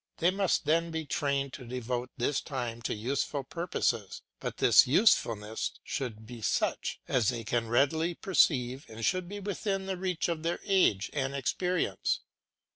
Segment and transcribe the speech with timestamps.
[0.17, 5.73] They must then be trained to devote this time to useful purposes, but this usefulness
[5.83, 10.41] should be such as they can readily perceive and should be within the reach of
[10.41, 12.21] their age and experience.